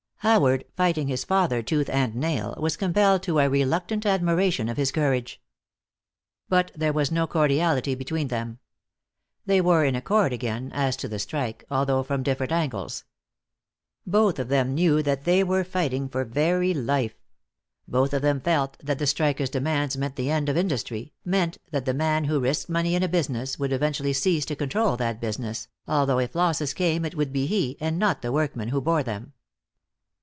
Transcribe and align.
Howard, 0.21 0.63
fighting 0.77 1.07
his 1.07 1.23
father 1.23 1.63
tooth 1.63 1.89
and 1.89 2.13
nail, 2.13 2.53
was 2.59 2.77
compelled 2.77 3.23
to 3.23 3.39
a 3.39 3.49
reluctant 3.49 4.05
admiration 4.05 4.69
of 4.69 4.77
his 4.77 4.91
courage. 4.91 5.41
But 6.47 6.71
there 6.75 6.93
was 6.93 7.11
no 7.11 7.25
cordiality 7.25 7.95
between 7.95 8.27
them. 8.27 8.59
They 9.47 9.61
were 9.61 9.83
in 9.83 9.95
accord 9.95 10.31
again, 10.31 10.69
as 10.75 10.95
to 10.97 11.07
the 11.07 11.17
strike, 11.17 11.65
although 11.71 12.03
from 12.03 12.21
different 12.21 12.51
angles. 12.51 13.03
Both 14.05 14.37
of 14.37 14.49
them 14.49 14.75
knew 14.75 15.01
that 15.01 15.23
they 15.23 15.43
were 15.43 15.63
fighting 15.63 16.07
for 16.07 16.23
very 16.23 16.71
life; 16.75 17.15
both 17.87 18.13
of 18.13 18.21
them 18.21 18.41
felt 18.41 18.77
that 18.77 18.99
the 18.99 19.07
strikers' 19.07 19.49
demands 19.49 19.97
meant 19.97 20.17
the 20.17 20.29
end 20.29 20.49
of 20.49 20.55
industry, 20.55 21.13
meant 21.25 21.57
that 21.71 21.85
the 21.85 21.95
man 21.95 22.25
who 22.25 22.39
risked 22.39 22.69
money 22.69 22.93
in 22.93 23.01
a 23.01 23.07
business 23.07 23.57
would 23.57 23.73
eventually 23.73 24.13
cease 24.13 24.45
to 24.45 24.55
control 24.55 24.95
that 24.97 25.19
business, 25.19 25.67
although 25.87 26.19
if 26.19 26.35
losses 26.35 26.75
came 26.75 27.05
it 27.05 27.15
would 27.15 27.33
be 27.33 27.47
he, 27.47 27.75
and 27.79 27.97
not 27.97 28.21
the 28.21 28.31
workmen, 28.31 28.67
who 28.69 28.79
bore 28.79 29.01
them. 29.01 29.33